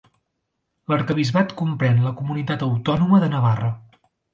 [0.93, 3.75] L'arquebisbat comprèn la comunitat autònoma de Navarra.